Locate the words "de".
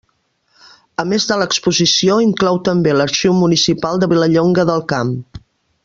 1.31-1.37, 4.05-4.11